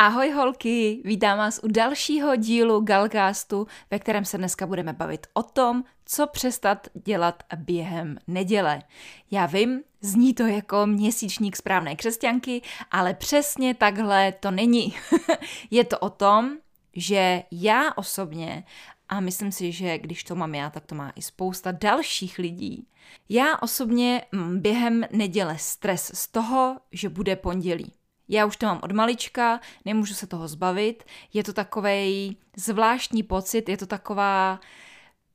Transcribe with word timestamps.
Ahoj 0.00 0.30
holky, 0.30 1.02
vítám 1.04 1.38
vás 1.38 1.60
u 1.62 1.68
dalšího 1.68 2.36
dílu 2.36 2.80
Galcastu, 2.80 3.66
ve 3.90 3.98
kterém 3.98 4.24
se 4.24 4.38
dneska 4.38 4.66
budeme 4.66 4.92
bavit 4.92 5.26
o 5.34 5.42
tom, 5.42 5.84
co 6.04 6.26
přestat 6.26 6.86
dělat 7.04 7.42
během 7.56 8.18
neděle. 8.26 8.82
Já 9.30 9.46
vím, 9.46 9.82
zní 10.00 10.34
to 10.34 10.46
jako 10.46 10.86
měsíčník 10.86 11.56
správné 11.56 11.96
křesťanky, 11.96 12.62
ale 12.90 13.14
přesně 13.14 13.74
takhle 13.74 14.32
to 14.32 14.50
není. 14.50 14.94
Je 15.70 15.84
to 15.84 15.98
o 15.98 16.10
tom, 16.10 16.56
že 16.96 17.42
já 17.50 17.92
osobně, 17.96 18.64
a 19.08 19.20
myslím 19.20 19.52
si, 19.52 19.72
že 19.72 19.98
když 19.98 20.24
to 20.24 20.34
mám 20.34 20.54
já, 20.54 20.70
tak 20.70 20.86
to 20.86 20.94
má 20.94 21.12
i 21.16 21.22
spousta 21.22 21.72
dalších 21.72 22.38
lidí, 22.38 22.86
já 23.28 23.56
osobně 23.62 24.22
mám 24.32 24.58
během 24.58 25.04
neděle 25.12 25.58
stres 25.58 26.10
z 26.14 26.28
toho, 26.28 26.76
že 26.92 27.08
bude 27.08 27.36
pondělí. 27.36 27.97
Já 28.28 28.46
už 28.46 28.56
to 28.56 28.66
mám 28.66 28.80
od 28.82 28.92
malička, 28.92 29.60
nemůžu 29.84 30.14
se 30.14 30.26
toho 30.26 30.48
zbavit. 30.48 31.04
Je 31.32 31.44
to 31.44 31.52
takový 31.52 32.36
zvláštní 32.56 33.22
pocit, 33.22 33.68
je 33.68 33.76
to 33.76 33.86
taková 33.86 34.60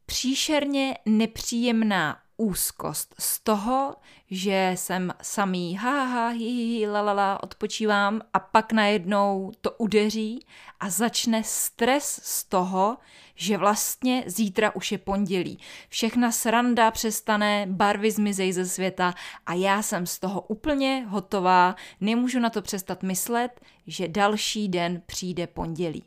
příšerně 0.05 0.97
nepříjemná 1.05 2.22
úzkost 2.37 3.15
z 3.19 3.39
toho, 3.39 3.95
že 4.31 4.71
jsem 4.75 5.13
samý 5.21 5.75
ha, 5.75 6.03
ha, 6.03 6.27
hi, 6.27 6.45
hi, 6.45 6.87
la, 6.87 7.01
la, 7.01 7.13
la, 7.13 7.43
odpočívám 7.43 8.21
a 8.33 8.39
pak 8.39 8.71
najednou 8.71 9.51
to 9.61 9.71
udeří 9.71 10.45
a 10.79 10.89
začne 10.89 11.43
stres 11.43 12.19
z 12.23 12.43
toho, 12.43 12.97
že 13.35 13.57
vlastně 13.57 14.23
zítra 14.27 14.75
už 14.75 14.91
je 14.91 14.97
pondělí. 14.97 15.59
Všechna 15.89 16.31
sranda 16.31 16.91
přestane, 16.91 17.65
barvy 17.69 18.11
zmizej 18.11 18.53
ze 18.53 18.65
světa 18.65 19.13
a 19.45 19.53
já 19.53 19.81
jsem 19.81 20.05
z 20.05 20.19
toho 20.19 20.41
úplně 20.41 21.05
hotová, 21.09 21.75
nemůžu 22.01 22.39
na 22.39 22.49
to 22.49 22.61
přestat 22.61 23.03
myslet, 23.03 23.61
že 23.87 24.07
další 24.07 24.69
den 24.69 25.01
přijde 25.05 25.47
pondělí. 25.47 26.03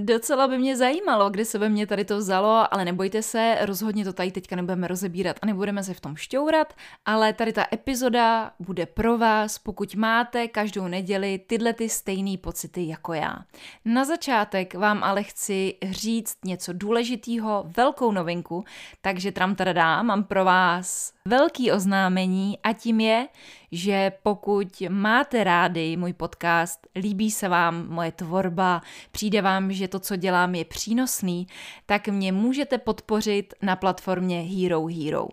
Docela 0.00 0.48
by 0.48 0.58
mě 0.58 0.76
zajímalo, 0.76 1.30
kde 1.30 1.44
se 1.44 1.58
ve 1.58 1.68
mně 1.68 1.86
tady 1.86 2.04
to 2.04 2.18
vzalo, 2.18 2.74
ale 2.74 2.84
nebojte 2.84 3.22
se, 3.22 3.58
rozhodně 3.60 4.04
to 4.04 4.12
tady 4.12 4.30
teďka 4.30 4.56
nebudeme 4.56 4.88
rozebírat 4.88 5.36
a 5.42 5.46
nebudeme 5.46 5.82
se 5.82 5.94
v 5.94 6.00
tom 6.00 6.16
šťourat, 6.16 6.74
ale 7.04 7.32
tady 7.32 7.52
ta 7.52 7.64
epizoda 7.72 8.50
bude 8.58 8.86
pro 8.86 9.18
vás, 9.18 9.58
pokud 9.58 9.94
máte 9.94 10.48
každou 10.48 10.88
neděli 10.88 11.40
tyhle 11.46 11.72
ty 11.72 11.88
stejné 11.88 12.38
pocity 12.38 12.88
jako 12.88 13.12
já. 13.12 13.36
Na 13.84 14.04
začátek 14.04 14.74
vám 14.74 15.04
ale 15.04 15.22
chci 15.22 15.74
říct 15.90 16.36
něco 16.44 16.72
důležitého, 16.72 17.64
velkou 17.76 18.12
novinku, 18.12 18.64
takže 19.00 19.32
tram 19.32 19.54
tada 19.54 20.02
mám 20.02 20.24
pro 20.24 20.44
vás 20.44 21.12
velký 21.24 21.72
oznámení 21.72 22.58
a 22.62 22.72
tím 22.72 23.00
je, 23.00 23.28
že 23.72 24.12
pokud 24.22 24.82
máte 24.88 25.44
rádi 25.44 25.96
můj 25.96 26.12
podcast, 26.12 26.86
líbí 26.96 27.30
se 27.30 27.48
vám 27.48 27.88
moje 27.88 28.12
tvorba, 28.12 28.82
přijde 29.10 29.42
vám, 29.42 29.72
že 29.72 29.88
to, 29.88 30.00
co 30.00 30.16
dělám, 30.16 30.54
je 30.54 30.64
přínosný, 30.64 31.46
tak 31.86 32.08
mě 32.08 32.32
můžete 32.32 32.78
podpořit 32.78 33.54
na 33.62 33.76
platformě 33.76 34.42
Hero 34.42 34.86
Hero. 34.86 35.26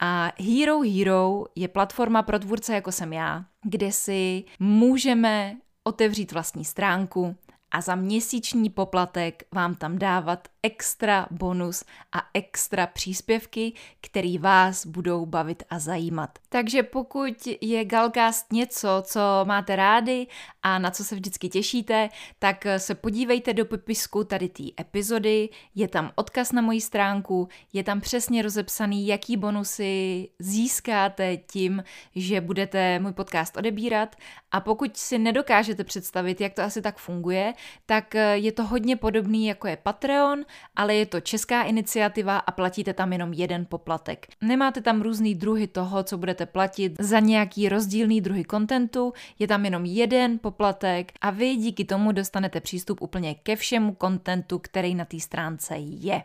A 0.00 0.32
Hero 0.38 0.80
Hero 0.80 1.44
je 1.54 1.68
platforma 1.68 2.22
pro 2.22 2.38
tvůrce 2.38 2.74
jako 2.74 2.92
jsem 2.92 3.12
já, 3.12 3.44
kde 3.62 3.92
si 3.92 4.44
můžeme 4.58 5.56
otevřít 5.84 6.32
vlastní 6.32 6.64
stránku 6.64 7.36
a 7.70 7.80
za 7.80 7.94
měsíční 7.94 8.70
poplatek 8.70 9.42
vám 9.52 9.74
tam 9.74 9.98
dávat 9.98 10.48
extra 10.64 11.26
bonus 11.30 11.84
a 12.12 12.22
extra 12.34 12.86
příspěvky, 12.86 13.72
které 14.00 14.38
vás 14.40 14.86
budou 14.86 15.26
bavit 15.26 15.62
a 15.70 15.78
zajímat. 15.78 16.38
Takže 16.48 16.82
pokud 16.82 17.48
je 17.60 17.84
Galcast 17.84 18.52
něco, 18.52 18.88
co 19.06 19.20
máte 19.44 19.76
rádi 19.76 20.26
a 20.62 20.78
na 20.78 20.90
co 20.90 21.04
se 21.04 21.14
vždycky 21.14 21.48
těšíte, 21.48 22.08
tak 22.38 22.64
se 22.76 22.94
podívejte 22.94 23.52
do 23.52 23.64
popisku 23.64 24.24
tady 24.24 24.48
té 24.48 24.62
epizody, 24.80 25.48
je 25.74 25.88
tam 25.88 26.10
odkaz 26.14 26.52
na 26.52 26.62
moji 26.62 26.80
stránku, 26.80 27.48
je 27.72 27.84
tam 27.84 28.00
přesně 28.00 28.42
rozepsaný, 28.42 29.06
jaký 29.06 29.36
bonusy 29.36 30.28
získáte 30.38 31.36
tím, 31.36 31.84
že 32.14 32.40
budete 32.40 32.98
můj 32.98 33.12
podcast 33.12 33.56
odebírat 33.56 34.16
a 34.52 34.60
pokud 34.60 34.96
si 34.96 35.18
nedokážete 35.18 35.84
představit, 35.84 36.40
jak 36.40 36.54
to 36.54 36.62
asi 36.62 36.82
tak 36.82 36.98
funguje, 36.98 37.52
tak 37.86 38.14
je 38.34 38.52
to 38.52 38.64
hodně 38.64 38.96
podobný 38.96 39.46
jako 39.46 39.68
je 39.68 39.76
Patreon, 39.76 40.44
ale 40.76 40.94
je 40.94 41.06
to 41.06 41.20
česká 41.20 41.62
iniciativa 41.62 42.38
a 42.38 42.50
platíte 42.50 42.92
tam 42.92 43.12
jenom 43.12 43.32
jeden 43.32 43.66
poplatek. 43.66 44.26
Nemáte 44.40 44.80
tam 44.80 45.02
různý 45.02 45.34
druhy 45.34 45.66
toho, 45.66 46.02
co 46.02 46.18
budete 46.18 46.46
platit 46.46 46.96
za 46.98 47.20
nějaký 47.20 47.68
rozdílný 47.68 48.20
druhy 48.20 48.44
kontentu, 48.44 49.12
je 49.38 49.48
tam 49.48 49.64
jenom 49.64 49.84
jeden 49.84 50.38
poplatek 50.38 51.12
a 51.20 51.30
vy 51.30 51.56
díky 51.56 51.84
tomu 51.84 52.12
dostanete 52.12 52.60
přístup 52.60 53.02
úplně 53.02 53.34
ke 53.34 53.56
všemu 53.56 53.92
kontentu, 53.94 54.58
který 54.58 54.94
na 54.94 55.04
té 55.04 55.20
stránce 55.20 55.76
je. 55.78 56.22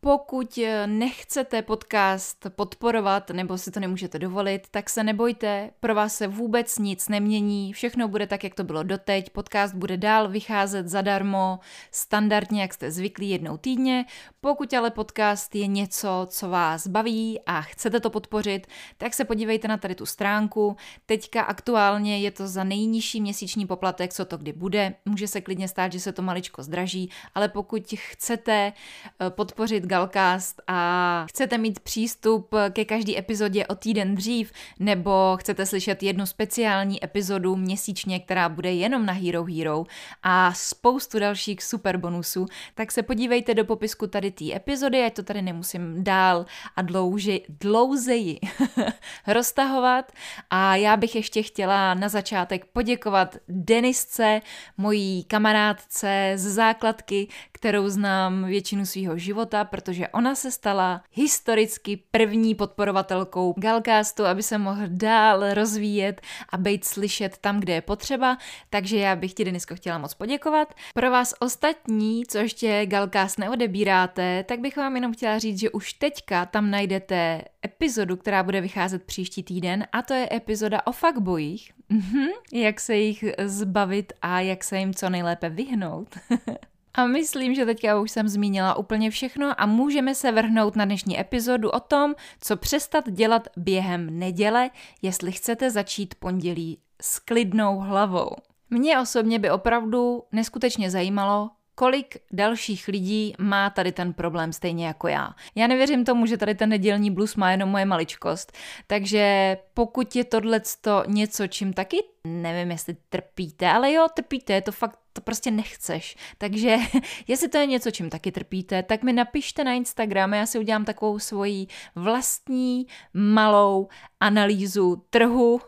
Pokud 0.00 0.58
nechcete 0.86 1.62
podcast 1.62 2.46
podporovat 2.48 3.30
nebo 3.30 3.58
si 3.58 3.70
to 3.70 3.80
nemůžete 3.80 4.18
dovolit, 4.18 4.66
tak 4.70 4.90
se 4.90 5.04
nebojte, 5.04 5.70
pro 5.80 5.94
vás 5.94 6.16
se 6.16 6.26
vůbec 6.26 6.78
nic 6.78 7.08
nemění, 7.08 7.72
všechno 7.72 8.08
bude 8.08 8.26
tak, 8.26 8.44
jak 8.44 8.54
to 8.54 8.64
bylo 8.64 8.82
doteď, 8.82 9.30
podcast 9.30 9.74
bude 9.74 9.96
dál 9.96 10.28
vycházet 10.28 10.88
zadarmo, 10.88 11.58
standardně, 11.90 12.62
jak 12.62 12.74
jste 12.74 12.90
zvyklí 12.90 13.30
jednou 13.30 13.56
týdně. 13.56 14.04
Pokud 14.40 14.74
ale 14.74 14.90
podcast 14.90 15.54
je 15.54 15.66
něco, 15.66 16.26
co 16.30 16.48
vás 16.48 16.86
baví 16.86 17.40
a 17.46 17.62
chcete 17.62 18.00
to 18.00 18.10
podpořit, 18.10 18.66
tak 18.98 19.14
se 19.14 19.24
podívejte 19.24 19.68
na 19.68 19.76
tady 19.76 19.94
tu 19.94 20.06
stránku. 20.06 20.76
Teďka 21.06 21.42
aktuálně 21.42 22.18
je 22.18 22.30
to 22.30 22.48
za 22.48 22.64
nejnižší 22.64 23.20
měsíční 23.20 23.66
poplatek, 23.66 24.14
co 24.14 24.24
to 24.24 24.36
kdy 24.36 24.52
bude. 24.52 24.94
Může 25.04 25.28
se 25.28 25.40
klidně 25.40 25.68
stát, 25.68 25.92
že 25.92 26.00
se 26.00 26.12
to 26.12 26.22
maličko 26.22 26.62
zdraží, 26.62 27.10
ale 27.34 27.48
pokud 27.48 27.94
chcete 27.96 28.72
eh, 29.20 29.30
podpořit 29.54 29.86
Galcast 29.86 30.62
a 30.66 31.26
chcete 31.28 31.58
mít 31.58 31.80
přístup 31.80 32.54
ke 32.70 32.84
každé 32.84 33.18
epizodě 33.18 33.66
o 33.66 33.74
týden 33.74 34.14
dřív, 34.14 34.52
nebo 34.78 35.36
chcete 35.40 35.66
slyšet 35.66 36.02
jednu 36.02 36.26
speciální 36.26 37.04
epizodu 37.04 37.56
měsíčně, 37.56 38.20
která 38.20 38.48
bude 38.48 38.72
jenom 38.72 39.06
na 39.06 39.12
Hero 39.12 39.44
Hero 39.44 39.84
a 40.22 40.52
spoustu 40.52 41.18
dalších 41.18 41.62
super 41.62 41.96
bonusů, 41.96 42.46
tak 42.74 42.92
se 42.92 43.02
podívejte 43.02 43.54
do 43.54 43.64
popisku 43.64 44.06
tady 44.06 44.30
té 44.30 44.54
epizody, 44.54 45.04
ať 45.04 45.14
to 45.14 45.22
tady 45.22 45.42
nemusím 45.42 46.04
dál 46.04 46.46
a 46.76 46.82
dlouži, 46.82 47.42
dlouzeji 47.48 48.38
roztahovat. 49.26 50.12
A 50.50 50.76
já 50.76 50.96
bych 50.96 51.14
ještě 51.14 51.42
chtěla 51.42 51.94
na 51.94 52.08
začátek 52.08 52.64
poděkovat 52.64 53.36
Denisce, 53.48 54.40
mojí 54.76 55.24
kamarádce 55.24 56.32
z 56.34 56.52
základky, 56.52 57.28
kterou 57.64 57.88
znám 57.88 58.44
většinu 58.44 58.86
svého 58.86 59.18
života, 59.18 59.64
protože 59.64 60.08
ona 60.08 60.34
se 60.34 60.50
stala 60.50 61.02
historicky 61.12 61.96
první 62.10 62.54
podporovatelkou 62.54 63.54
Galcastu, 63.58 64.24
aby 64.24 64.42
se 64.42 64.58
mohl 64.58 64.82
dál 64.86 65.54
rozvíjet 65.54 66.20
a 66.48 66.56
být 66.56 66.84
slyšet 66.84 67.38
tam, 67.38 67.60
kde 67.60 67.72
je 67.72 67.80
potřeba. 67.80 68.38
Takže 68.70 68.98
já 68.98 69.16
bych 69.16 69.34
ti, 69.34 69.44
Denisko, 69.44 69.76
chtěla 69.76 69.98
moc 69.98 70.14
poděkovat. 70.14 70.74
Pro 70.94 71.10
vás 71.10 71.34
ostatní, 71.40 72.26
co 72.26 72.38
ještě 72.38 72.86
Galcast 72.86 73.38
neodebíráte, 73.38 74.44
tak 74.44 74.60
bych 74.60 74.76
vám 74.76 74.96
jenom 74.96 75.12
chtěla 75.12 75.38
říct, 75.38 75.60
že 75.60 75.70
už 75.70 75.92
teďka 75.92 76.46
tam 76.46 76.70
najdete 76.70 77.42
epizodu, 77.64 78.16
která 78.16 78.42
bude 78.42 78.60
vycházet 78.60 79.02
příští 79.02 79.42
týden 79.42 79.86
a 79.92 80.02
to 80.02 80.14
je 80.14 80.28
epizoda 80.32 80.86
o 80.86 80.92
fuckboyích. 80.92 81.72
Mhm, 81.88 82.26
jak 82.52 82.80
se 82.80 82.96
jich 82.96 83.24
zbavit 83.44 84.12
a 84.22 84.40
jak 84.40 84.64
se 84.64 84.78
jim 84.78 84.94
co 84.94 85.10
nejlépe 85.10 85.48
vyhnout. 85.48 86.18
A 86.94 87.06
myslím, 87.06 87.54
že 87.54 87.66
teďka 87.66 88.00
už 88.00 88.10
jsem 88.10 88.28
zmínila 88.28 88.74
úplně 88.74 89.10
všechno 89.10 89.60
a 89.60 89.66
můžeme 89.66 90.14
se 90.14 90.32
vrhnout 90.32 90.76
na 90.76 90.84
dnešní 90.84 91.20
epizodu 91.20 91.70
o 91.70 91.80
tom, 91.80 92.14
co 92.40 92.56
přestat 92.56 93.10
dělat 93.10 93.48
během 93.56 94.18
neděle, 94.18 94.70
jestli 95.02 95.32
chcete 95.32 95.70
začít 95.70 96.14
pondělí 96.14 96.78
s 97.02 97.18
klidnou 97.18 97.78
hlavou. 97.78 98.30
Mě 98.70 99.00
osobně 99.00 99.38
by 99.38 99.50
opravdu 99.50 100.22
neskutečně 100.32 100.90
zajímalo, 100.90 101.50
kolik 101.74 102.16
dalších 102.32 102.88
lidí 102.88 103.34
má 103.38 103.70
tady 103.70 103.92
ten 103.92 104.12
problém 104.12 104.52
stejně 104.52 104.86
jako 104.86 105.08
já. 105.08 105.34
Já 105.54 105.66
nevěřím 105.66 106.04
tomu, 106.04 106.26
že 106.26 106.36
tady 106.36 106.54
ten 106.54 106.68
nedělní 106.68 107.10
blues 107.10 107.36
má 107.36 107.50
jenom 107.50 107.68
moje 107.68 107.84
maličkost, 107.84 108.52
takže 108.86 109.56
pokud 109.74 110.16
je 110.16 110.24
tohle 110.24 110.60
něco, 111.06 111.46
čím 111.46 111.72
taky 111.72 111.96
nevím, 112.26 112.70
jestli 112.70 112.96
trpíte, 113.08 113.68
ale 113.68 113.92
jo, 113.92 114.06
trpíte, 114.14 114.52
je 114.52 114.62
to 114.62 114.72
fakt 114.72 114.98
to 115.14 115.22
prostě 115.22 115.50
nechceš. 115.50 116.16
Takže 116.38 116.76
jestli 117.26 117.48
to 117.48 117.58
je 117.58 117.66
něco, 117.66 117.90
čím 117.90 118.10
taky 118.10 118.32
trpíte, 118.32 118.82
tak 118.82 119.02
mi 119.02 119.12
napište 119.12 119.64
na 119.64 119.72
Instagram, 119.72 120.34
já 120.34 120.46
si 120.46 120.58
udělám 120.58 120.84
takovou 120.84 121.18
svoji 121.18 121.66
vlastní 121.94 122.86
malou 123.14 123.88
analýzu 124.20 125.04
trhu, 125.10 125.60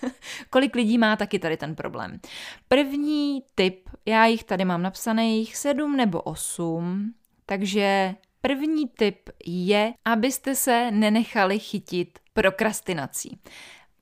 kolik 0.50 0.74
lidí 0.74 0.98
má 0.98 1.16
taky 1.16 1.38
tady 1.38 1.56
ten 1.56 1.74
problém. 1.74 2.20
První 2.68 3.42
tip, 3.54 3.88
já 4.06 4.26
jich 4.26 4.44
tady 4.44 4.64
mám 4.64 4.82
napsaných 4.82 5.56
sedm 5.56 5.96
nebo 5.96 6.22
osm, 6.22 7.14
takže 7.46 8.14
první 8.40 8.88
tip 8.88 9.30
je, 9.46 9.92
abyste 10.04 10.54
se 10.54 10.90
nenechali 10.90 11.58
chytit 11.58 12.18
prokrastinací. 12.32 13.38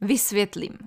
Vysvětlím. 0.01 0.79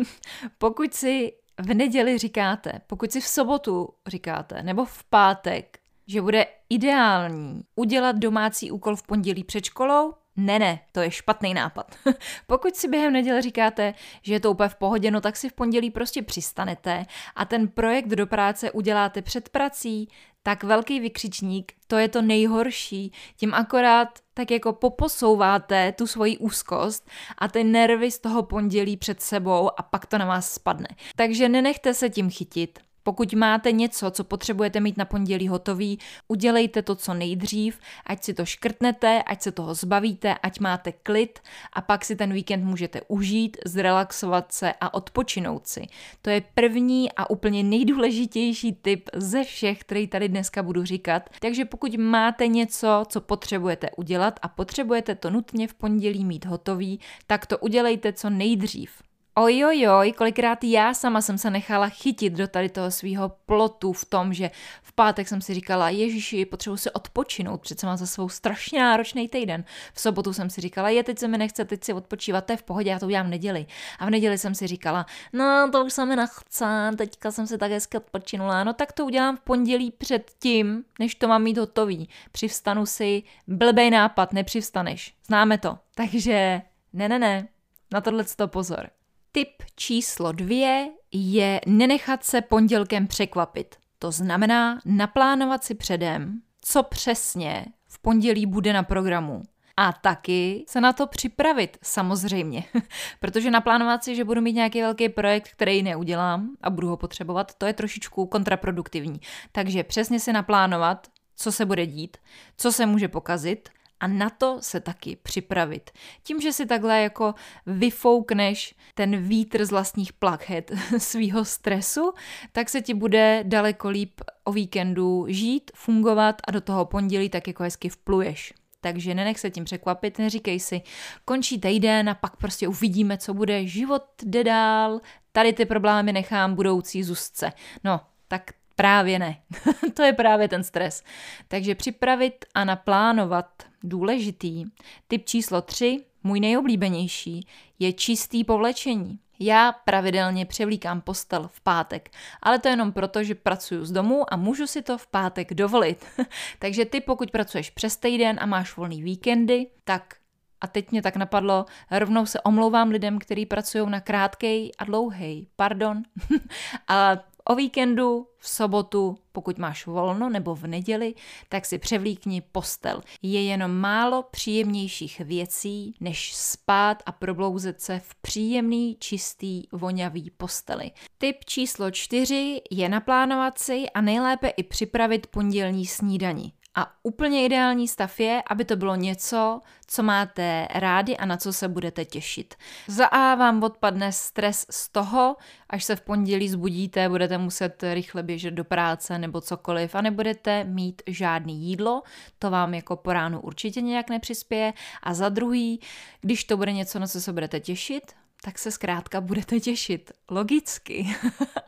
Pokud 0.58 0.94
si 0.94 1.32
v 1.58 1.74
neděli 1.74 2.18
říkáte, 2.18 2.72
pokud 2.86 3.12
si 3.12 3.20
v 3.20 3.26
sobotu 3.26 3.88
říkáte, 4.06 4.62
nebo 4.62 4.84
v 4.84 5.04
pátek, 5.04 5.78
že 6.06 6.22
bude 6.22 6.46
ideální 6.70 7.62
udělat 7.76 8.16
domácí 8.16 8.70
úkol 8.70 8.96
v 8.96 9.02
pondělí 9.02 9.44
před 9.44 9.64
školou, 9.64 10.14
ne, 10.38 10.58
ne, 10.58 10.80
to 10.92 11.00
je 11.00 11.10
špatný 11.10 11.54
nápad. 11.54 11.94
Pokud 12.46 12.76
si 12.76 12.88
během 12.88 13.12
neděle 13.12 13.42
říkáte, 13.42 13.94
že 14.22 14.34
je 14.34 14.40
to 14.40 14.50
úplně 14.50 14.68
v 14.68 14.74
pohodě, 14.74 15.10
no 15.10 15.20
tak 15.20 15.36
si 15.36 15.48
v 15.48 15.52
pondělí 15.52 15.90
prostě 15.90 16.22
přistanete 16.22 17.04
a 17.36 17.44
ten 17.44 17.68
projekt 17.68 18.08
do 18.08 18.26
práce 18.26 18.70
uděláte 18.70 19.22
před 19.22 19.48
prací, 19.48 20.08
tak 20.42 20.64
velký 20.64 21.00
vykřičník, 21.00 21.72
to 21.86 21.96
je 21.98 22.08
to 22.08 22.22
nejhorší. 22.22 23.12
Tím 23.36 23.54
akorát 23.54 24.08
tak 24.34 24.50
jako 24.50 24.72
poposouváte 24.72 25.92
tu 25.92 26.06
svoji 26.06 26.38
úzkost 26.38 27.08
a 27.38 27.48
ty 27.48 27.64
nervy 27.64 28.10
z 28.10 28.18
toho 28.18 28.42
pondělí 28.42 28.96
před 28.96 29.22
sebou 29.22 29.70
a 29.80 29.82
pak 29.82 30.06
to 30.06 30.18
na 30.18 30.26
vás 30.26 30.52
spadne. 30.52 30.88
Takže 31.16 31.48
nenechte 31.48 31.94
se 31.94 32.10
tím 32.10 32.30
chytit. 32.30 32.78
Pokud 33.08 33.34
máte 33.34 33.72
něco, 33.72 34.10
co 34.10 34.24
potřebujete 34.24 34.80
mít 34.80 34.96
na 34.96 35.04
pondělí 35.04 35.48
hotový, 35.48 35.98
udělejte 36.28 36.82
to 36.82 36.94
co 36.94 37.14
nejdřív, 37.14 37.80
ať 38.06 38.24
si 38.24 38.34
to 38.34 38.44
škrtnete, 38.44 39.22
ať 39.22 39.42
se 39.42 39.52
toho 39.52 39.74
zbavíte, 39.74 40.34
ať 40.34 40.60
máte 40.60 40.92
klid 40.92 41.38
a 41.72 41.80
pak 41.80 42.04
si 42.04 42.16
ten 42.16 42.32
víkend 42.32 42.64
můžete 42.64 43.00
užít, 43.08 43.56
zrelaxovat 43.66 44.52
se 44.52 44.72
a 44.80 44.94
odpočinout 44.94 45.66
si. 45.66 45.86
To 46.22 46.30
je 46.30 46.42
první 46.54 47.12
a 47.12 47.30
úplně 47.30 47.62
nejdůležitější 47.62 48.72
tip 48.72 49.10
ze 49.14 49.44
všech, 49.44 49.78
který 49.80 50.06
tady 50.08 50.28
dneska 50.28 50.62
budu 50.62 50.84
říkat. 50.84 51.30
Takže 51.40 51.64
pokud 51.64 51.96
máte 51.96 52.46
něco, 52.46 53.04
co 53.08 53.20
potřebujete 53.20 53.90
udělat 53.96 54.40
a 54.42 54.48
potřebujete 54.48 55.14
to 55.14 55.30
nutně 55.30 55.68
v 55.68 55.74
pondělí 55.74 56.24
mít 56.24 56.44
hotový, 56.44 57.00
tak 57.26 57.46
to 57.46 57.58
udělejte 57.58 58.12
co 58.12 58.30
nejdřív. 58.30 59.07
Ojojoj, 59.40 60.12
kolikrát 60.12 60.64
já 60.64 60.94
sama 60.94 61.20
jsem 61.20 61.38
se 61.38 61.50
nechala 61.50 61.88
chytit 61.88 62.32
do 62.32 62.48
tady 62.48 62.68
toho 62.68 62.90
svého 62.90 63.28
plotu 63.46 63.92
v 63.92 64.04
tom, 64.04 64.34
že 64.34 64.50
v 64.82 64.92
pátek 64.92 65.28
jsem 65.28 65.40
si 65.40 65.54
říkala, 65.54 65.90
ježiši, 65.90 66.44
potřebuji 66.44 66.76
si 66.76 66.90
odpočinout, 66.90 67.60
přece 67.60 67.86
mám 67.86 67.96
za 67.96 68.06
svou 68.06 68.28
strašně 68.28 68.80
náročný 68.80 69.28
týden. 69.28 69.64
V 69.94 70.00
sobotu 70.00 70.32
jsem 70.32 70.50
si 70.50 70.60
říkala, 70.60 70.88
je, 70.88 71.04
teď 71.04 71.18
se 71.18 71.28
mi 71.28 71.38
nechce, 71.38 71.64
teď 71.64 71.84
si 71.84 71.92
odpočívat, 71.92 72.44
to 72.44 72.52
je 72.52 72.56
v 72.56 72.62
pohodě, 72.62 72.90
já 72.90 72.98
to 72.98 73.06
udělám 73.06 73.26
v 73.26 73.30
neděli. 73.30 73.66
A 73.98 74.06
v 74.06 74.10
neděli 74.10 74.38
jsem 74.38 74.54
si 74.54 74.66
říkala, 74.66 75.06
no 75.32 75.70
to 75.72 75.84
už 75.84 75.92
se 75.92 76.06
mi 76.06 76.16
nechce, 76.16 76.90
teďka 76.98 77.30
jsem 77.30 77.46
si 77.46 77.58
tak 77.58 77.70
hezky 77.70 77.96
odpočinula, 77.96 78.64
no 78.64 78.72
tak 78.72 78.92
to 78.92 79.04
udělám 79.04 79.36
v 79.36 79.40
pondělí 79.40 79.90
před 79.90 80.30
tím, 80.38 80.84
než 80.98 81.14
to 81.14 81.28
mám 81.28 81.42
mít 81.42 81.58
hotový. 81.58 82.08
Přivstanu 82.32 82.86
si, 82.86 83.22
blbej 83.46 83.90
nápad, 83.90 84.32
nepřivstaneš, 84.32 85.14
známe 85.26 85.58
to. 85.58 85.78
Takže 85.94 86.62
ne, 86.92 87.08
ne, 87.08 87.18
ne, 87.18 87.48
na 87.92 88.00
tohle 88.00 88.24
to 88.24 88.48
pozor. 88.48 88.90
Tip 89.32 89.62
číslo 89.76 90.32
dvě 90.32 90.88
je 91.12 91.60
nenechat 91.66 92.24
se 92.24 92.40
pondělkem 92.40 93.06
překvapit. 93.06 93.76
To 93.98 94.12
znamená 94.12 94.80
naplánovat 94.84 95.64
si 95.64 95.74
předem, 95.74 96.40
co 96.60 96.82
přesně 96.82 97.66
v 97.88 97.98
pondělí 97.98 98.46
bude 98.46 98.72
na 98.72 98.82
programu. 98.82 99.42
A 99.76 99.92
taky 99.92 100.64
se 100.68 100.80
na 100.80 100.92
to 100.92 101.06
připravit, 101.06 101.78
samozřejmě. 101.82 102.64
Protože 103.20 103.50
naplánovat 103.50 104.04
si, 104.04 104.16
že 104.16 104.24
budu 104.24 104.40
mít 104.40 104.52
nějaký 104.52 104.80
velký 104.80 105.08
projekt, 105.08 105.48
který 105.48 105.82
neudělám 105.82 106.50
a 106.62 106.70
budu 106.70 106.88
ho 106.88 106.96
potřebovat, 106.96 107.54
to 107.54 107.66
je 107.66 107.72
trošičku 107.72 108.26
kontraproduktivní. 108.26 109.20
Takže 109.52 109.84
přesně 109.84 110.20
si 110.20 110.32
naplánovat, 110.32 111.06
co 111.36 111.52
se 111.52 111.66
bude 111.66 111.86
dít, 111.86 112.16
co 112.56 112.72
se 112.72 112.86
může 112.86 113.08
pokazit 113.08 113.68
a 114.00 114.06
na 114.06 114.30
to 114.30 114.58
se 114.60 114.80
taky 114.80 115.16
připravit. 115.16 115.90
Tím, 116.22 116.40
že 116.40 116.52
si 116.52 116.66
takhle 116.66 117.00
jako 117.00 117.34
vyfoukneš 117.66 118.74
ten 118.94 119.16
vítr 119.16 119.64
z 119.64 119.70
vlastních 119.70 120.12
plakhet 120.12 120.72
svýho 120.98 121.44
stresu, 121.44 122.12
tak 122.52 122.68
se 122.68 122.80
ti 122.80 122.94
bude 122.94 123.44
daleko 123.46 123.88
líp 123.88 124.20
o 124.44 124.52
víkendu 124.52 125.26
žít, 125.28 125.70
fungovat 125.74 126.36
a 126.48 126.50
do 126.50 126.60
toho 126.60 126.84
pondělí 126.84 127.28
tak 127.28 127.48
jako 127.48 127.62
hezky 127.62 127.88
vpluješ. 127.88 128.54
Takže 128.80 129.14
nenech 129.14 129.40
se 129.40 129.50
tím 129.50 129.64
překvapit, 129.64 130.18
neříkej 130.18 130.60
si, 130.60 130.82
končí 131.24 131.60
týden 131.60 132.08
a 132.08 132.14
pak 132.14 132.36
prostě 132.36 132.68
uvidíme, 132.68 133.18
co 133.18 133.34
bude, 133.34 133.66
život 133.66 134.04
jde 134.22 134.44
dál, 134.44 135.00
tady 135.32 135.52
ty 135.52 135.66
problémy 135.66 136.12
nechám 136.12 136.54
budoucí 136.54 137.02
zůstce. 137.02 137.52
No, 137.84 138.00
tak 138.28 138.50
právě 138.76 139.18
ne. 139.18 139.36
to 139.94 140.02
je 140.02 140.12
právě 140.12 140.48
ten 140.48 140.64
stres. 140.64 141.02
Takže 141.48 141.74
připravit 141.74 142.44
a 142.54 142.64
naplánovat 142.64 143.67
důležitý. 143.82 144.64
Typ 145.08 145.24
číslo 145.24 145.62
3, 145.62 146.04
můj 146.24 146.40
nejoblíbenější, 146.40 147.46
je 147.78 147.92
čistý 147.92 148.44
povlečení. 148.44 149.18
Já 149.40 149.72
pravidelně 149.72 150.46
převlíkám 150.46 151.00
postel 151.00 151.48
v 151.52 151.60
pátek, 151.60 152.10
ale 152.42 152.58
to 152.58 152.68
jenom 152.68 152.92
proto, 152.92 153.24
že 153.24 153.34
pracuji 153.34 153.84
z 153.84 153.92
domu 153.92 154.32
a 154.32 154.36
můžu 154.36 154.66
si 154.66 154.82
to 154.82 154.98
v 154.98 155.06
pátek 155.06 155.54
dovolit. 155.54 156.06
Takže 156.58 156.84
ty, 156.84 157.00
pokud 157.00 157.30
pracuješ 157.30 157.70
přes 157.70 157.96
týden 157.96 158.38
a 158.40 158.46
máš 158.46 158.76
volný 158.76 159.02
víkendy, 159.02 159.66
tak 159.84 160.14
a 160.60 160.66
teď 160.66 160.90
mě 160.90 161.02
tak 161.02 161.16
napadlo, 161.16 161.66
rovnou 161.90 162.26
se 162.26 162.40
omlouvám 162.40 162.90
lidem, 162.90 163.18
kteří 163.18 163.46
pracují 163.46 163.90
na 163.90 164.00
krátkej 164.00 164.72
a 164.78 164.84
dlouhej, 164.84 165.46
pardon. 165.56 166.02
a 166.88 167.16
O 167.50 167.54
víkendu, 167.54 168.26
v 168.38 168.48
sobotu, 168.48 169.18
pokud 169.32 169.58
máš 169.58 169.86
volno, 169.86 170.28
nebo 170.30 170.54
v 170.54 170.66
neděli, 170.66 171.14
tak 171.48 171.66
si 171.66 171.78
převlíkni 171.78 172.40
postel. 172.40 173.00
Je 173.22 173.42
jenom 173.44 173.70
málo 173.70 174.22
příjemnějších 174.22 175.20
věcí, 175.20 175.94
než 176.00 176.34
spát 176.34 177.02
a 177.06 177.12
problouzet 177.12 177.80
se 177.80 177.98
v 177.98 178.14
příjemný, 178.14 178.96
čistý, 179.00 179.62
vonavý 179.72 180.30
posteli. 180.30 180.90
Tip 181.18 181.44
číslo 181.44 181.90
čtyři 181.90 182.60
je 182.70 182.88
naplánovat 182.88 183.58
si 183.58 183.90
a 183.90 184.00
nejlépe 184.00 184.48
i 184.48 184.62
připravit 184.62 185.26
pondělní 185.26 185.86
snídani. 185.86 186.52
A 186.78 186.92
úplně 187.02 187.44
ideální 187.44 187.88
stav 187.88 188.20
je, 188.20 188.42
aby 188.50 188.64
to 188.64 188.76
bylo 188.76 188.96
něco, 188.96 189.60
co 189.86 190.02
máte 190.02 190.68
rádi 190.74 191.16
a 191.16 191.26
na 191.26 191.36
co 191.36 191.52
se 191.52 191.68
budete 191.68 192.04
těšit. 192.04 192.54
Za 192.86 193.06
A 193.06 193.34
vám 193.34 193.62
odpadne 193.62 194.12
stres 194.12 194.66
z 194.70 194.88
toho, 194.88 195.36
až 195.70 195.84
se 195.84 195.96
v 195.96 196.00
pondělí 196.00 196.48
zbudíte, 196.48 197.08
budete 197.08 197.38
muset 197.38 197.84
rychle 197.92 198.22
běžet 198.22 198.50
do 198.50 198.64
práce 198.64 199.18
nebo 199.18 199.40
cokoliv 199.40 199.94
a 199.94 200.00
nebudete 200.00 200.64
mít 200.64 201.02
žádný 201.06 201.62
jídlo, 201.62 202.02
to 202.38 202.50
vám 202.50 202.74
jako 202.74 202.96
po 202.96 203.12
ránu 203.12 203.40
určitě 203.40 203.80
nějak 203.80 204.10
nepřispěje. 204.10 204.72
A 205.02 205.14
za 205.14 205.28
druhý, 205.28 205.80
když 206.20 206.44
to 206.44 206.56
bude 206.56 206.72
něco, 206.72 206.98
na 206.98 207.06
co 207.06 207.20
se 207.20 207.32
budete 207.32 207.60
těšit, 207.60 208.12
tak 208.42 208.58
se 208.58 208.70
zkrátka 208.70 209.20
budete 209.20 209.60
těšit. 209.60 210.12
Logicky. 210.30 211.06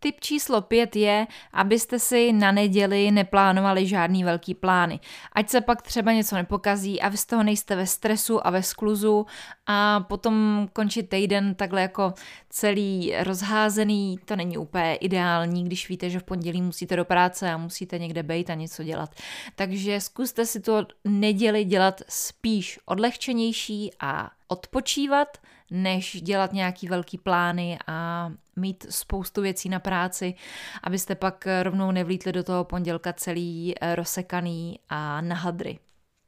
Tip 0.00 0.20
číslo 0.20 0.60
pět 0.60 0.96
je, 0.96 1.26
abyste 1.52 1.98
si 1.98 2.32
na 2.32 2.52
neděli 2.52 3.10
neplánovali 3.10 3.86
žádný 3.86 4.24
velký 4.24 4.54
plány. 4.54 5.00
Ať 5.32 5.48
se 5.48 5.60
pak 5.60 5.82
třeba 5.82 6.12
něco 6.12 6.34
nepokazí 6.34 7.00
a 7.00 7.08
vy 7.08 7.16
z 7.16 7.26
toho 7.26 7.42
nejste 7.42 7.76
ve 7.76 7.86
stresu 7.86 8.46
a 8.46 8.50
ve 8.50 8.62
skluzu 8.62 9.26
a 9.66 10.00
potom 10.00 10.68
končí 10.72 11.02
týden 11.02 11.54
takhle 11.54 11.82
jako 11.82 12.14
celý 12.48 13.14
rozházený, 13.20 14.18
to 14.24 14.36
není 14.36 14.58
úplně 14.58 14.94
ideální, 14.94 15.64
když 15.64 15.88
víte, 15.88 16.10
že 16.10 16.18
v 16.18 16.24
pondělí 16.24 16.62
musíte 16.62 16.96
do 16.96 17.04
práce 17.04 17.52
a 17.52 17.56
musíte 17.56 17.98
někde 17.98 18.22
bejt 18.22 18.50
a 18.50 18.54
něco 18.54 18.84
dělat. 18.84 19.14
Takže 19.54 20.00
zkuste 20.00 20.46
si 20.46 20.60
to 20.60 20.86
neděli 21.04 21.64
dělat 21.64 22.00
spíš 22.08 22.78
odlehčenější 22.84 23.90
a 24.00 24.30
odpočívat, 24.48 25.38
než 25.70 26.22
dělat 26.22 26.52
nějaký 26.52 26.88
velký 26.88 27.18
plány 27.18 27.78
a 27.86 28.30
mít 28.56 28.86
spoustu 28.90 29.42
věcí 29.42 29.68
na 29.68 29.80
práci, 29.80 30.34
abyste 30.82 31.14
pak 31.14 31.48
rovnou 31.62 31.90
nevlítli 31.90 32.32
do 32.32 32.44
toho 32.44 32.64
pondělka 32.64 33.12
celý 33.12 33.74
eh, 33.80 33.94
rozsekaný 33.94 34.78
a 34.88 35.20
na 35.20 35.34
hadry. 35.34 35.78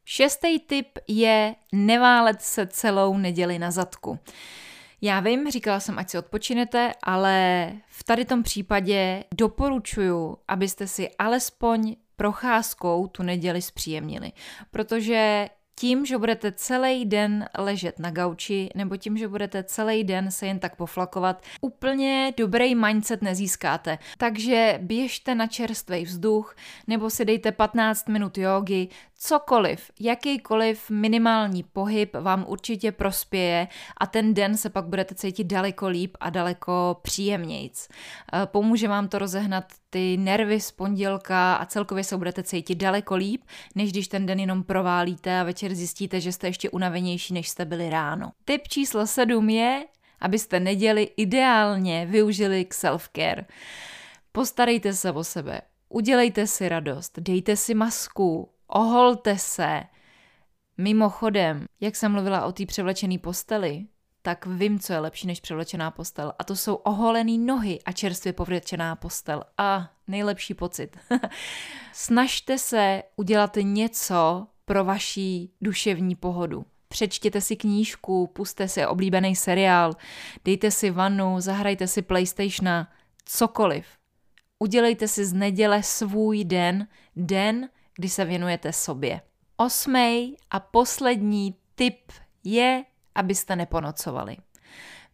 Šestý 0.05 0.59
tip 0.59 0.99
je 1.07 1.55
neválet 1.71 2.41
se 2.41 2.67
celou 2.67 3.17
neděli 3.17 3.59
na 3.59 3.71
zadku. 3.71 4.19
Já 5.01 5.19
vím, 5.19 5.51
říkala 5.51 5.79
jsem, 5.79 5.99
ať 5.99 6.09
si 6.09 6.17
odpočinete, 6.17 6.93
ale 7.03 7.71
v 7.87 8.03
tady 8.03 8.25
tom 8.25 8.43
případě 8.43 9.23
doporučuju, 9.33 10.37
abyste 10.47 10.87
si 10.87 11.09
alespoň 11.19 11.95
procházkou 12.15 13.07
tu 13.07 13.23
neděli 13.23 13.61
zpříjemnili, 13.61 14.31
protože 14.71 15.49
tím, 15.81 16.05
že 16.05 16.17
budete 16.17 16.51
celý 16.51 17.05
den 17.05 17.45
ležet 17.57 17.99
na 17.99 18.11
gauči 18.11 18.69
nebo 18.75 18.97
tím, 18.97 19.17
že 19.17 19.27
budete 19.27 19.63
celý 19.63 20.03
den 20.03 20.31
se 20.31 20.47
jen 20.47 20.59
tak 20.59 20.75
poflakovat, 20.75 21.43
úplně 21.61 22.33
dobrý 22.37 22.75
mindset 22.75 23.21
nezískáte. 23.21 23.97
Takže 24.17 24.79
běžte 24.81 25.35
na 25.35 25.47
čerstvý 25.47 26.05
vzduch 26.05 26.55
nebo 26.87 27.09
si 27.09 27.25
dejte 27.25 27.51
15 27.51 28.07
minut 28.09 28.37
jogy, 28.37 28.87
cokoliv, 29.23 29.91
jakýkoliv 29.99 30.89
minimální 30.89 31.63
pohyb 31.63 32.15
vám 32.15 32.45
určitě 32.47 32.91
prospěje 32.91 33.67
a 33.97 34.07
ten 34.07 34.33
den 34.33 34.57
se 34.57 34.69
pak 34.69 34.85
budete 34.85 35.15
cítit 35.15 35.43
daleko 35.43 35.87
líp 35.87 36.17
a 36.19 36.29
daleko 36.29 36.99
příjemnějc. 37.01 37.87
Eh, 38.33 38.45
pomůže 38.45 38.87
vám 38.87 39.07
to 39.07 39.19
rozehnat 39.19 39.63
ty 39.89 40.17
nervy 40.17 40.59
z 40.59 40.71
pondělka 40.71 41.55
a 41.55 41.65
celkově 41.65 42.03
se 42.03 42.17
budete 42.17 42.43
cítit 42.43 42.75
daleko 42.75 43.15
líp, 43.15 43.41
než 43.75 43.91
když 43.91 44.07
ten 44.07 44.25
den 44.25 44.39
jenom 44.39 44.63
proválíte 44.63 45.39
a 45.39 45.43
večer 45.43 45.75
zjistíte, 45.75 46.21
že 46.21 46.31
jste 46.31 46.47
ještě 46.47 46.69
unavenější, 46.69 47.33
než 47.33 47.49
jste 47.49 47.65
byli 47.65 47.89
ráno. 47.89 48.31
Tip 48.45 48.67
číslo 48.67 49.07
7 49.07 49.49
je, 49.49 49.85
abyste 50.19 50.59
neděli 50.59 51.09
ideálně 51.17 52.05
využili 52.05 52.65
k 52.65 52.73
self-care. 52.73 53.45
Postarejte 54.31 54.93
se 54.93 55.11
o 55.11 55.23
sebe, 55.23 55.61
udělejte 55.89 56.47
si 56.47 56.69
radost, 56.69 57.19
dejte 57.19 57.55
si 57.55 57.73
masku, 57.73 58.49
oholte 58.75 59.37
se. 59.37 59.83
Mimochodem, 60.77 61.65
jak 61.79 61.95
jsem 61.95 62.11
mluvila 62.11 62.45
o 62.45 62.51
té 62.51 62.65
převlečené 62.65 63.17
posteli, 63.17 63.85
tak 64.21 64.45
vím, 64.45 64.79
co 64.79 64.93
je 64.93 64.99
lepší 64.99 65.27
než 65.27 65.39
převlečená 65.39 65.91
postel. 65.91 66.33
A 66.39 66.43
to 66.43 66.55
jsou 66.55 66.75
oholený 66.75 67.37
nohy 67.37 67.79
a 67.85 67.91
čerstvě 67.91 68.33
povlečená 68.33 68.95
postel. 68.95 69.43
A 69.57 69.91
nejlepší 70.07 70.53
pocit. 70.53 70.97
Snažte 71.93 72.57
se 72.57 73.03
udělat 73.15 73.57
něco 73.61 74.47
pro 74.65 74.83
vaší 74.83 75.53
duševní 75.61 76.15
pohodu. 76.15 76.65
Přečtěte 76.87 77.41
si 77.41 77.55
knížku, 77.55 78.27
puste 78.27 78.67
si 78.67 78.85
oblíbený 78.85 79.35
seriál, 79.35 79.93
dejte 80.45 80.71
si 80.71 80.91
vanu, 80.91 81.39
zahrajte 81.39 81.87
si 81.87 82.01
PlayStationa, 82.01 82.91
cokoliv. 83.25 83.85
Udělejte 84.59 85.07
si 85.07 85.25
z 85.25 85.33
neděle 85.33 85.83
svůj 85.83 86.43
den, 86.43 86.87
den, 87.15 87.69
kdy 88.01 88.09
se 88.09 88.25
věnujete 88.25 88.73
sobě. 88.73 89.21
Osmý 89.57 90.35
a 90.51 90.59
poslední 90.59 91.55
tip 91.75 92.11
je, 92.43 92.83
abyste 93.15 93.55
neponocovali. 93.55 94.37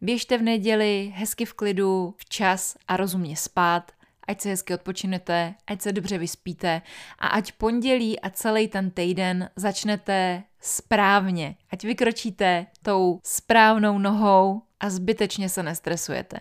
Běžte 0.02 0.38
v 0.38 0.42
neděli 0.42 1.14
hezky 1.16 1.46
v 1.46 1.54
klidu, 1.54 2.16
včas 2.18 2.78
a 2.88 2.98
rozumně 2.98 3.36
spát, 3.36 3.92
ať 4.28 4.42
se 4.42 4.50
hezky 4.50 4.74
odpočinete, 4.74 5.56
ať 5.68 5.82
se 5.82 5.92
dobře 5.92 6.18
vyspíte 6.18 6.82
a 7.20 7.28
ať 7.28 7.52
pondělí 7.52 8.20
a 8.20 8.30
celý 8.30 8.68
ten 8.68 8.92
týden 8.92 9.50
začnete 9.56 10.44
správně, 10.60 11.56
ať 11.70 11.84
vykročíte 11.84 12.66
tou 12.82 13.20
správnou 13.24 14.00
nohou 14.00 14.62
a 14.80 14.90
zbytečně 14.90 15.50
se 15.50 15.64
nestresujete. 15.64 16.40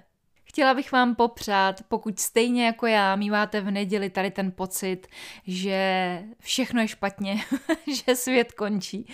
Chtěla 0.56 0.74
bych 0.74 0.92
vám 0.92 1.14
popřát, 1.14 1.82
pokud 1.88 2.20
stejně 2.20 2.66
jako 2.66 2.86
já 2.86 3.16
míváte 3.16 3.60
v 3.60 3.70
neděli 3.70 4.10
tady 4.10 4.30
ten 4.30 4.52
pocit, 4.52 5.06
že 5.46 6.22
všechno 6.40 6.80
je 6.80 6.88
špatně, 6.88 7.36
že 8.06 8.16
svět 8.16 8.52
končí, 8.52 9.08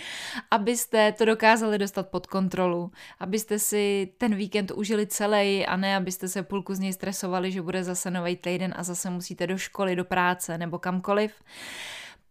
abyste 0.51 1.11
to 1.11 1.25
dokázali 1.25 1.77
dostat 1.77 2.09
pod 2.09 2.27
kontrolu, 2.27 2.91
abyste 3.19 3.59
si 3.59 4.13
ten 4.17 4.35
víkend 4.35 4.71
užili 4.71 5.07
celý 5.07 5.65
a 5.65 5.77
ne 5.77 5.95
abyste 5.95 6.27
se 6.27 6.43
půlku 6.43 6.73
z 6.73 6.79
něj 6.79 6.93
stresovali, 6.93 7.51
že 7.51 7.61
bude 7.61 7.83
zase 7.83 8.11
nový 8.11 8.35
týden 8.35 8.73
a 8.77 8.83
zase 8.83 9.09
musíte 9.09 9.47
do 9.47 9.57
školy, 9.57 9.95
do 9.95 10.05
práce 10.05 10.57
nebo 10.57 10.79
kamkoliv. 10.79 11.33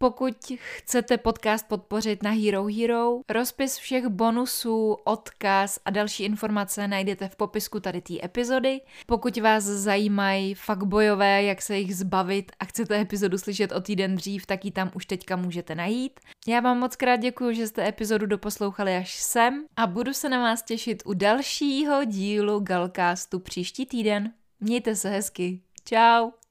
Pokud 0.03 0.51
chcete 0.77 1.17
podcast 1.17 1.67
podpořit 1.67 2.23
na 2.23 2.31
Hero 2.31 2.65
Hero, 2.65 3.19
rozpis 3.29 3.77
všech 3.77 4.07
bonusů, 4.07 4.97
odkaz 5.03 5.79
a 5.85 5.91
další 5.91 6.23
informace 6.23 6.87
najdete 6.87 7.29
v 7.29 7.35
popisku 7.35 7.79
tady 7.79 8.01
té 8.01 8.13
epizody. 8.23 8.81
Pokud 9.05 9.37
vás 9.37 9.63
zajímají 9.63 10.53
fuckbojové, 10.53 11.43
jak 11.43 11.61
se 11.61 11.77
jich 11.77 11.95
zbavit 11.95 12.51
a 12.59 12.65
chcete 12.65 13.01
epizodu 13.01 13.37
slyšet 13.37 13.71
o 13.71 13.81
týden 13.81 14.15
dřív, 14.15 14.45
tak 14.45 14.65
ji 14.65 14.71
tam 14.71 14.91
už 14.93 15.05
teďka 15.05 15.35
můžete 15.35 15.75
najít. 15.75 16.19
Já 16.47 16.59
vám 16.59 16.79
moc 16.79 16.95
krát 16.95 17.15
děkuji, 17.15 17.55
že 17.55 17.67
jste 17.67 17.87
epizodu 17.87 18.25
doposlouchali 18.25 18.95
až 18.95 19.15
sem 19.15 19.65
a 19.75 19.87
budu 19.87 20.13
se 20.13 20.29
na 20.29 20.39
vás 20.39 20.63
těšit 20.63 21.03
u 21.05 21.13
dalšího 21.13 22.03
dílu 22.03 22.59
Galcastu 22.59 23.39
příští 23.39 23.85
týden. 23.85 24.33
Mějte 24.59 24.95
se 24.95 25.09
hezky. 25.09 25.61
Ciao. 25.85 26.42